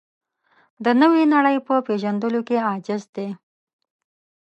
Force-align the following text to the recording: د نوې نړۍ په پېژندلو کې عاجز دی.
د 0.83 0.85
نوې 1.01 1.23
نړۍ 1.33 1.57
په 1.67 1.73
پېژندلو 1.87 2.41
کې 2.47 2.57
عاجز 2.67 3.03
دی. 3.15 3.29